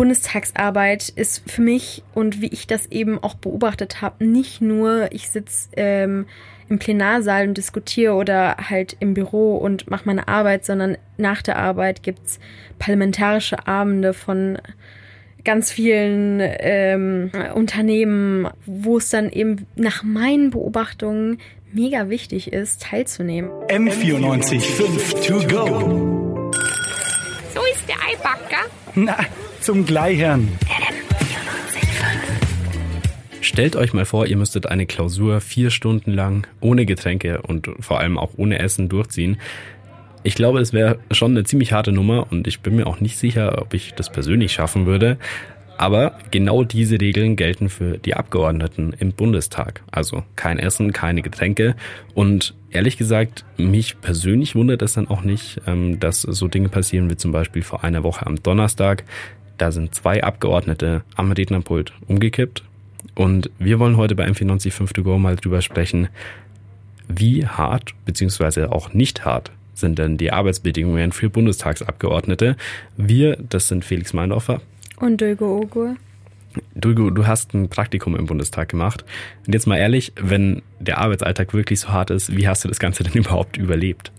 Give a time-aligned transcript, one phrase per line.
[0.00, 5.28] Bundestagsarbeit ist für mich und wie ich das eben auch beobachtet habe, nicht nur, ich
[5.28, 6.24] sitze ähm,
[6.70, 11.58] im Plenarsaal und diskutiere oder halt im Büro und mache meine Arbeit, sondern nach der
[11.58, 12.40] Arbeit gibt's
[12.78, 14.56] parlamentarische Abende von
[15.44, 21.40] ganz vielen ähm, Unternehmen, wo es dann eben nach meinen Beobachtungen
[21.74, 23.50] mega wichtig ist, teilzunehmen.
[23.68, 26.50] M94 5 to go.
[27.54, 28.64] So ist der Eibacker.
[28.94, 29.18] Na,
[29.60, 30.48] zum Gleichern.
[33.40, 37.98] Stellt euch mal vor, ihr müsstet eine Klausur vier Stunden lang ohne Getränke und vor
[37.98, 39.38] allem auch ohne Essen durchziehen.
[40.22, 43.18] Ich glaube, es wäre schon eine ziemlich harte Nummer und ich bin mir auch nicht
[43.18, 45.18] sicher, ob ich das persönlich schaffen würde.
[45.78, 49.82] Aber genau diese Regeln gelten für die Abgeordneten im Bundestag.
[49.90, 51.74] Also kein Essen, keine Getränke.
[52.12, 57.08] Und ehrlich gesagt, mich persönlich wundert es dann auch nicht, ähm, dass so Dinge passieren
[57.08, 59.04] wie zum Beispiel vor einer Woche am Donnerstag.
[59.60, 62.64] Da sind zwei Abgeordnete am Rednerpult umgekippt.
[63.14, 66.08] Und wir wollen heute bei M495 to go mal drüber sprechen,
[67.08, 72.56] wie hart beziehungsweise auch nicht hart sind denn die Arbeitsbedingungen für Bundestagsabgeordnete.
[72.96, 74.60] Wir, das sind Felix Meindorfer.
[74.96, 75.96] Und Dulgo Ogur.
[76.74, 79.04] Dulgo, du hast ein Praktikum im Bundestag gemacht.
[79.46, 82.78] Und jetzt mal ehrlich, wenn der Arbeitsalltag wirklich so hart ist, wie hast du das
[82.78, 84.12] Ganze denn überhaupt überlebt?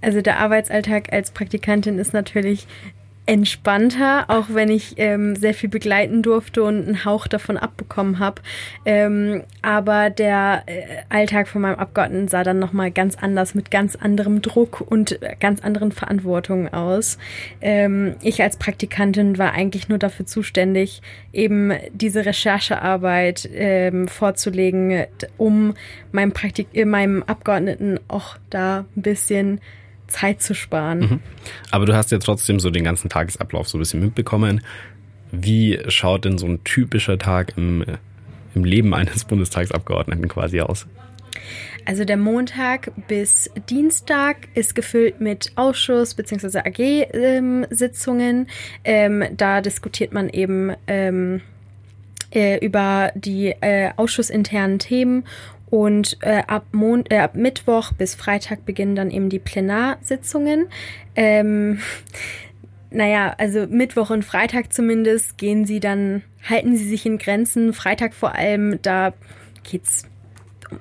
[0.00, 2.66] Also der Arbeitsalltag als Praktikantin ist natürlich
[3.26, 8.40] entspannter, auch wenn ich ähm, sehr viel begleiten durfte und einen Hauch davon abbekommen habe.
[8.84, 13.96] Ähm, aber der äh, Alltag von meinem Abgeordneten sah dann nochmal ganz anders, mit ganz
[13.96, 17.18] anderem Druck und ganz anderen Verantwortungen aus.
[17.60, 21.02] Ähm, ich als Praktikantin war eigentlich nur dafür zuständig,
[21.32, 25.04] eben diese Recherchearbeit ähm, vorzulegen,
[25.36, 25.74] um
[26.12, 29.60] meinem, Praktik äh, meinem Abgeordneten auch da ein bisschen
[30.08, 30.98] Zeit zu sparen.
[30.98, 31.20] Mhm.
[31.70, 34.60] Aber du hast ja trotzdem so den ganzen Tagesablauf so ein bisschen mitbekommen.
[35.32, 37.84] Wie schaut denn so ein typischer Tag im,
[38.54, 40.86] im Leben eines Bundestagsabgeordneten quasi aus?
[41.84, 46.58] Also der Montag bis Dienstag ist gefüllt mit Ausschuss- bzw.
[46.58, 48.48] AG-Sitzungen.
[48.82, 51.42] Ähm, da diskutiert man eben ähm,
[52.34, 55.24] äh, über die äh, ausschussinternen Themen
[55.68, 60.68] und äh, ab, Mond, äh, ab Mittwoch bis Freitag beginnen dann eben die Plenarsitzungen.
[61.16, 61.80] Ähm,
[62.90, 67.72] naja, also Mittwoch und Freitag zumindest gehen sie dann, halten sie sich in Grenzen.
[67.72, 69.12] Freitag vor allem, da
[69.64, 70.04] geht's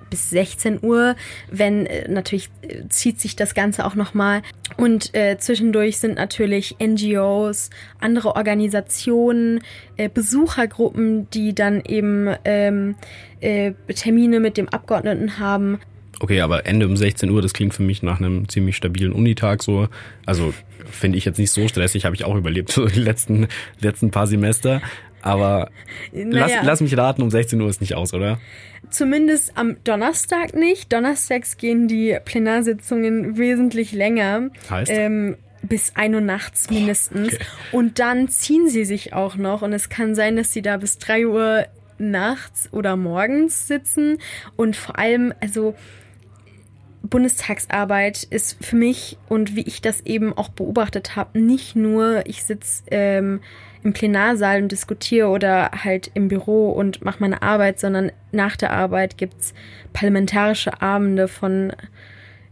[0.10, 1.16] bis 16 Uhr,
[1.50, 4.42] wenn äh, natürlich äh, zieht sich das Ganze auch nochmal.
[4.78, 7.70] Und äh, zwischendurch sind natürlich NGOs,
[8.00, 9.62] andere Organisationen,
[9.98, 12.96] äh, Besuchergruppen, die dann eben ähm,
[13.40, 15.80] äh, Termine mit dem Abgeordneten haben.
[16.20, 19.62] Okay, aber Ende um 16 Uhr, das klingt für mich nach einem ziemlich stabilen Unitag
[19.62, 19.90] so.
[20.26, 20.54] Also
[20.90, 23.48] finde ich jetzt nicht so stressig, habe ich auch überlebt, so die letzten,
[23.80, 24.82] letzten paar Semester.
[25.26, 25.70] Aber
[26.12, 26.30] naja.
[26.30, 28.40] lass, lass mich raten, um 16 Uhr ist nicht aus, oder?
[28.92, 30.94] Zumindest am Donnerstag nicht.
[30.94, 34.50] Donnerstags gehen die Plenarsitzungen wesentlich länger.
[34.70, 34.92] Heißt?
[34.94, 37.34] Ähm, bis ein Uhr nachts mindestens.
[37.34, 37.44] Okay.
[37.72, 39.64] Und dann ziehen sie sich auch noch.
[39.64, 41.66] Und es kann sein, dass sie da bis drei Uhr
[41.98, 44.20] nachts oder morgens sitzen.
[44.56, 45.74] Und vor allem, also
[47.06, 52.44] Bundestagsarbeit ist für mich und wie ich das eben auch beobachtet habe, nicht nur, ich
[52.44, 53.42] sitze ähm,
[53.84, 58.72] im Plenarsaal und diskutiere oder halt im Büro und mache meine Arbeit, sondern nach der
[58.72, 59.54] Arbeit gibt's
[59.94, 61.72] parlamentarische Abende von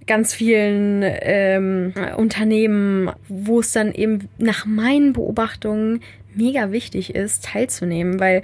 [0.06, 6.02] ganz vielen ähm, Unternehmen, wo es dann eben nach meinen Beobachtungen
[6.36, 8.42] mega wichtig ist, teilzunehmen, weil.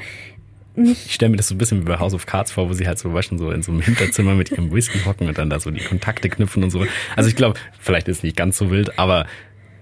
[1.05, 2.87] Ich stelle mir das so ein bisschen wie bei House of Cards vor, wo sie
[2.87, 5.59] halt so waschen, so in so einem Hinterzimmer mit ihrem Whisky hocken und dann da
[5.59, 6.85] so die Kontakte knüpfen und so.
[7.15, 9.25] Also ich glaube, vielleicht ist es nicht ganz so wild, aber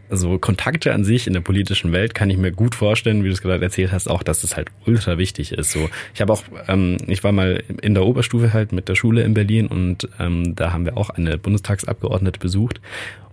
[0.09, 3.33] so Kontakte an sich in der politischen Welt kann ich mir gut vorstellen, wie du
[3.33, 5.71] es gerade erzählt hast, auch, dass es halt ultra wichtig ist.
[5.71, 9.23] So, ich habe auch, ähm, ich war mal in der Oberstufe halt mit der Schule
[9.23, 12.79] in Berlin und ähm, da haben wir auch eine Bundestagsabgeordnete besucht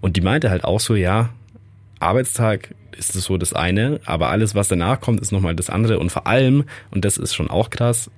[0.00, 1.30] und die meinte halt auch so, ja,
[2.04, 5.98] Arbeitstag ist es so das eine, aber alles, was danach kommt, ist nochmal das andere.
[5.98, 8.10] Und vor allem, und das ist schon auch krass,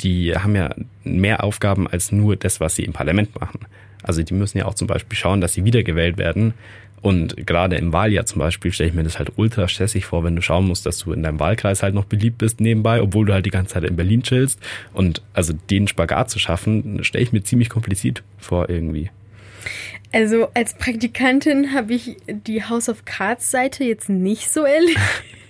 [0.00, 0.74] die haben ja
[1.04, 3.60] mehr Aufgaben als nur das, was sie im Parlament machen.
[4.02, 6.54] Also die müssen ja auch zum Beispiel schauen, dass sie wiedergewählt werden.
[7.02, 10.36] Und gerade im Wahljahr zum Beispiel stelle ich mir das halt ultra stressig vor, wenn
[10.36, 13.32] du schauen musst, dass du in deinem Wahlkreis halt noch beliebt bist nebenbei, obwohl du
[13.32, 14.60] halt die ganze Zeit in Berlin chillst.
[14.92, 19.10] Und also den Spagat zu schaffen, stelle ich mir ziemlich kompliziert vor irgendwie.
[20.12, 24.98] Also als Praktikantin habe ich die House of Cards Seite jetzt nicht so erlebt.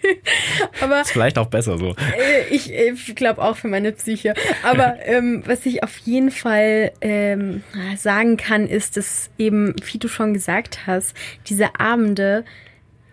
[0.81, 1.91] Aber ist vielleicht auch besser so.
[1.91, 4.35] Äh, ich, ich glaube auch für meine Psyche.
[4.62, 7.62] Aber ähm, was ich auf jeden Fall ähm,
[7.97, 11.14] sagen kann, ist, dass eben, wie du schon gesagt hast,
[11.49, 12.44] diese Abende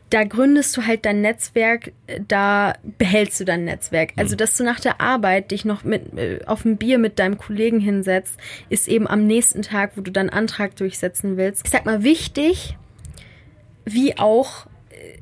[0.10, 1.92] da gründest du halt dein Netzwerk,
[2.28, 4.14] da behältst du dein Netzwerk.
[4.18, 7.38] Also, dass du nach der Arbeit dich noch mit äh, auf ein Bier mit deinem
[7.38, 8.40] Kollegen hinsetzt,
[8.70, 11.62] ist eben am nächsten Tag, wo du deinen Antrag durchsetzen willst.
[11.66, 12.76] Ich sag mal, wichtig,
[13.86, 15.20] wie auch äh,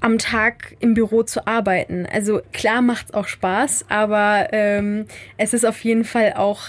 [0.00, 2.06] am Tag im Büro zu arbeiten.
[2.06, 5.06] Also klar macht's auch Spaß, aber ähm,
[5.36, 6.68] es ist auf jeden Fall auch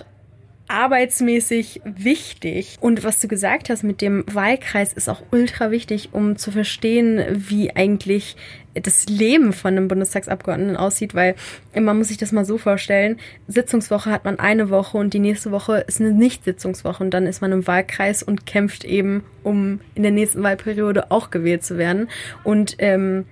[0.68, 2.78] arbeitsmäßig wichtig.
[2.80, 7.24] Und was du gesagt hast mit dem Wahlkreis ist auch ultra wichtig, um zu verstehen,
[7.32, 8.36] wie eigentlich
[8.74, 11.36] das Leben von einem Bundestagsabgeordneten aussieht, weil
[11.74, 13.18] man muss sich das mal so vorstellen,
[13.48, 17.42] Sitzungswoche hat man eine Woche und die nächste Woche ist eine Nicht-Sitzungswoche und dann ist
[17.42, 22.10] man im Wahlkreis und kämpft eben, um in der nächsten Wahlperiode auch gewählt zu werden.
[22.44, 23.26] Und ähm,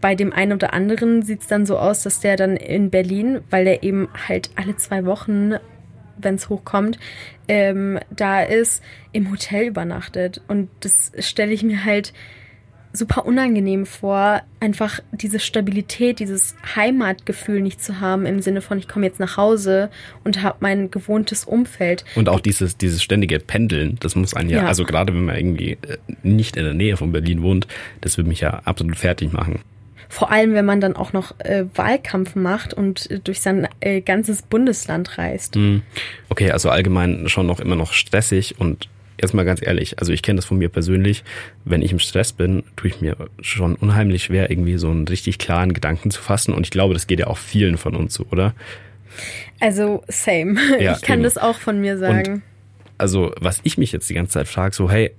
[0.00, 3.40] bei dem einen oder anderen sieht es dann so aus, dass der dann in Berlin,
[3.50, 5.54] weil der eben halt alle zwei Wochen
[6.22, 6.98] wenn es hochkommt,
[7.48, 8.82] ähm, da ist,
[9.12, 10.40] im Hotel übernachtet.
[10.48, 12.12] Und das stelle ich mir halt
[12.92, 18.86] super unangenehm vor, einfach diese Stabilität, dieses Heimatgefühl nicht zu haben, im Sinne von, ich
[18.86, 19.90] komme jetzt nach Hause
[20.24, 22.04] und habe mein gewohntes Umfeld.
[22.14, 25.36] Und auch dieses, dieses ständige Pendeln, das muss einen ja, ja, also gerade wenn man
[25.36, 27.66] irgendwie äh, nicht in der Nähe von Berlin wohnt,
[28.02, 29.60] das würde mich ja absolut fertig machen.
[30.12, 34.02] Vor allem, wenn man dann auch noch äh, Wahlkampf macht und äh, durch sein äh,
[34.02, 35.54] ganzes Bundesland reist.
[35.54, 35.80] Hm.
[36.28, 40.20] Okay, also allgemein schon noch immer noch stressig und jetzt mal ganz ehrlich, also ich
[40.20, 41.24] kenne das von mir persönlich,
[41.64, 45.38] wenn ich im Stress bin, tue ich mir schon unheimlich schwer, irgendwie so einen richtig
[45.38, 48.26] klaren Gedanken zu fassen und ich glaube, das geht ja auch vielen von uns so,
[48.30, 48.52] oder?
[49.60, 50.60] Also same.
[50.78, 51.22] Ja, ich kann eben.
[51.22, 52.34] das auch von mir sagen.
[52.34, 52.42] Und
[52.98, 55.12] also was ich mich jetzt die ganze Zeit frage, so hey,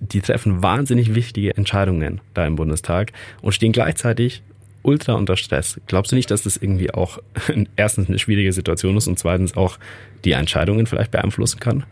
[0.00, 3.12] die treffen wahnsinnig wichtige Entscheidungen da im Bundestag
[3.42, 4.42] und stehen gleichzeitig
[4.82, 5.80] ultra unter Stress.
[5.86, 7.18] Glaubst du nicht, dass das irgendwie auch
[7.76, 9.78] erstens eine schwierige Situation ist und zweitens auch
[10.24, 11.84] die Entscheidungen vielleicht beeinflussen kann?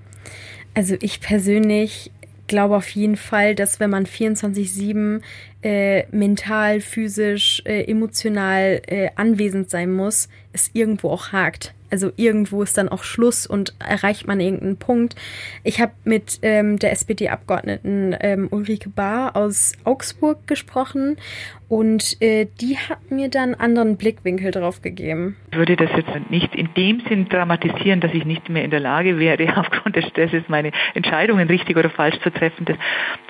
[0.75, 2.11] Also ich persönlich
[2.47, 5.21] glaube auf jeden Fall, dass wenn man 24-7
[5.67, 11.75] äh, mental, physisch, äh, emotional äh, anwesend sein muss, es irgendwo auch hakt.
[11.91, 15.15] Also irgendwo ist dann auch Schluss und erreicht man irgendeinen Punkt.
[15.63, 21.17] Ich habe mit ähm, der SPD-Abgeordneten ähm, Ulrike Bahr aus Augsburg gesprochen
[21.69, 25.37] und äh, die hat mir dann einen anderen Blickwinkel drauf gegeben.
[25.51, 28.81] Ich würde das jetzt nicht in dem Sinn dramatisieren, dass ich nicht mehr in der
[28.81, 32.77] Lage wäre, aufgrund des Stresses meine Entscheidungen richtig oder falsch zu treffen, das,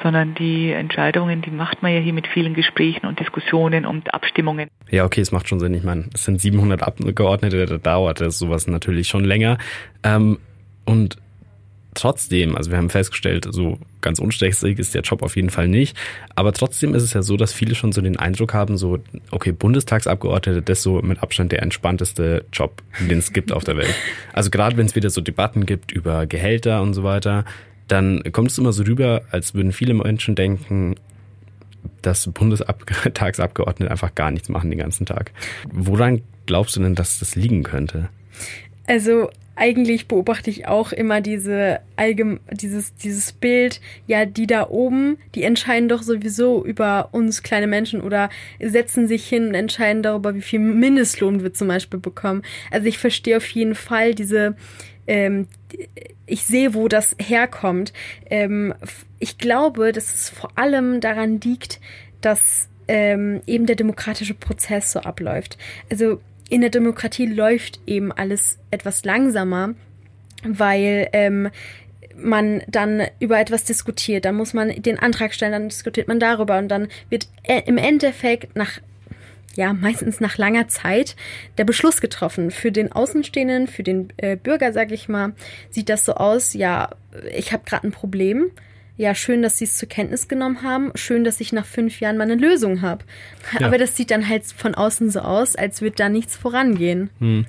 [0.02, 4.68] sondern die Entscheidungen, die macht man ja hier mit vielen Gesprächen und Diskussionen und Abstimmungen.
[4.90, 5.74] Ja, okay, es macht schon Sinn.
[5.74, 9.58] Ich meine, es sind 700 Abgeordnete, da dauert das sowas natürlich schon länger.
[10.02, 10.38] Ähm,
[10.84, 11.16] und
[11.96, 15.96] trotzdem, also wir haben festgestellt, so ganz unstressig ist der Job auf jeden Fall nicht.
[16.34, 18.98] Aber trotzdem ist es ja so, dass viele schon so den Eindruck haben, so,
[19.30, 23.76] okay, Bundestagsabgeordnete, das ist so mit Abstand der entspannteste Job, den es gibt auf der
[23.76, 23.94] Welt.
[24.32, 27.44] Also gerade wenn es wieder so Debatten gibt über Gehälter und so weiter,
[27.88, 30.96] dann kommt es immer so rüber, als würden viele Menschen denken,
[32.02, 35.32] dass Bundestagsabgeordnete einfach gar nichts machen den ganzen Tag.
[35.72, 38.08] Woran glaubst du denn, dass das liegen könnte?
[38.86, 45.16] Also eigentlich beobachte ich auch immer diese allgem dieses dieses Bild, ja, die da oben,
[45.34, 48.28] die entscheiden doch sowieso über uns kleine Menschen oder
[48.60, 52.42] setzen sich hin und entscheiden darüber, wie viel Mindestlohn wir zum Beispiel bekommen.
[52.70, 54.56] Also ich verstehe auf jeden Fall diese
[55.06, 55.48] ähm,
[56.26, 57.92] ich sehe, wo das herkommt.
[58.28, 58.74] Ähm,
[59.18, 61.80] ich glaube, dass es vor allem daran liegt,
[62.20, 65.58] dass ähm, eben der demokratische Prozess so abläuft.
[65.90, 69.74] Also in der Demokratie läuft eben alles etwas langsamer,
[70.44, 71.50] weil ähm,
[72.16, 76.58] man dann über etwas diskutiert, dann muss man den Antrag stellen, dann diskutiert man darüber
[76.58, 78.80] und dann wird äh, im Endeffekt nach
[79.56, 81.16] ja, meistens nach langer Zeit
[81.58, 82.50] der Beschluss getroffen.
[82.50, 85.32] Für den Außenstehenden, für den äh, Bürger, sag ich mal,
[85.70, 86.90] sieht das so aus, ja,
[87.34, 88.50] ich habe gerade ein Problem
[88.98, 90.90] ja, schön, dass sie es zur Kenntnis genommen haben.
[90.94, 93.04] Schön, dass ich nach fünf Jahren mal eine Lösung habe.
[93.58, 93.66] Ja.
[93.66, 97.10] Aber das sieht dann halt von außen so aus, als würde da nichts vorangehen.
[97.18, 97.46] Hm.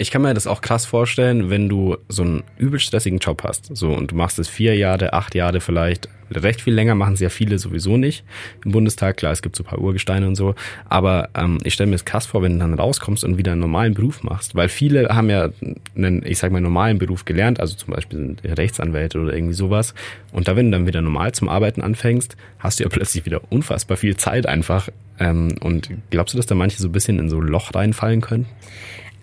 [0.00, 3.74] Ich kann mir das auch krass vorstellen, wenn du so einen übel stressigen Job hast.
[3.76, 6.08] So, und du machst es vier Jahre, acht Jahre vielleicht.
[6.30, 8.22] Recht viel länger machen es ja viele sowieso nicht
[8.64, 9.16] im Bundestag.
[9.16, 10.54] Klar, es gibt so ein paar Urgesteine und so.
[10.88, 13.60] Aber ähm, ich stelle mir das krass vor, wenn du dann rauskommst und wieder einen
[13.60, 14.54] normalen Beruf machst.
[14.54, 15.48] Weil viele haben ja
[15.96, 17.58] einen, ich sag mal, normalen Beruf gelernt.
[17.58, 19.94] Also zum Beispiel sind Rechtsanwälte oder irgendwie sowas.
[20.30, 23.40] Und da, wenn du dann wieder normal zum Arbeiten anfängst, hast du ja plötzlich wieder
[23.50, 24.90] unfassbar viel Zeit einfach.
[25.18, 28.20] Ähm, und glaubst du, dass da manche so ein bisschen in so ein Loch reinfallen
[28.20, 28.46] können?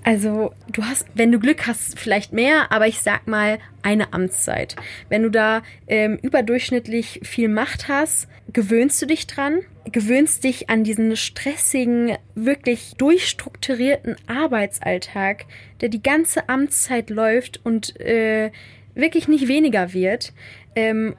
[0.05, 4.75] Also, du hast, wenn du Glück hast, vielleicht mehr, aber ich sag mal eine Amtszeit.
[5.09, 10.83] Wenn du da ähm, überdurchschnittlich viel Macht hast, gewöhnst du dich dran, gewöhnst dich an
[10.83, 15.45] diesen stressigen, wirklich durchstrukturierten Arbeitsalltag,
[15.81, 18.51] der die ganze Amtszeit läuft und äh,
[18.93, 20.33] wirklich nicht weniger wird.
[20.75, 21.15] Ähm,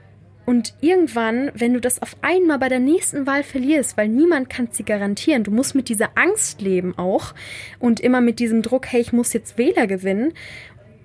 [0.46, 4.68] Und irgendwann, wenn du das auf einmal bei der nächsten Wahl verlierst, weil niemand kann
[4.70, 7.34] sie garantieren, du musst mit dieser Angst leben auch
[7.80, 10.32] und immer mit diesem Druck, hey, ich muss jetzt Wähler gewinnen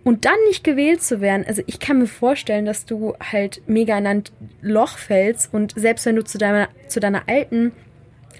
[0.03, 1.43] und dann nicht gewählt zu werden.
[1.47, 4.23] Also ich kann mir vorstellen, dass du halt mega in ein
[4.61, 7.71] Loch fällst und selbst wenn du zu deiner, zu deiner alten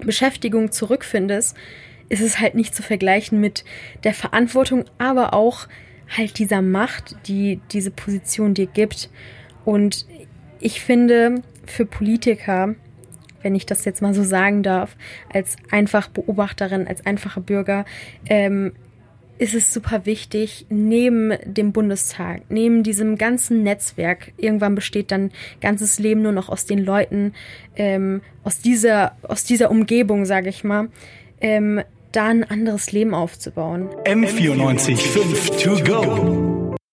[0.03, 1.57] Beschäftigung zurückfindest,
[2.09, 3.63] ist es halt nicht zu vergleichen mit
[4.03, 5.67] der Verantwortung, aber auch
[6.15, 9.09] halt dieser Macht, die diese Position dir gibt.
[9.63, 10.07] Und
[10.61, 12.75] ich finde, für Politiker,
[13.41, 14.95] wenn ich das jetzt mal so sagen darf,
[15.31, 17.85] als einfach Beobachterin, als einfacher Bürger,
[18.27, 18.73] ähm,
[19.41, 25.97] ist es super wichtig, neben dem Bundestag, neben diesem ganzen Netzwerk, irgendwann besteht dann ganzes
[25.97, 27.33] Leben nur noch aus den Leuten,
[27.75, 30.89] ähm, aus dieser, aus dieser Umgebung, sage ich mal,
[31.39, 33.89] ähm, da ein anderes Leben aufzubauen.
[34.05, 36.50] M94 5 to go.